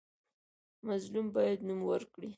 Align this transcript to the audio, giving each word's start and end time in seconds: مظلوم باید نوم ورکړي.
مظلوم 0.87 1.27
باید 1.35 1.59
نوم 1.67 1.81
ورکړي. 1.91 2.29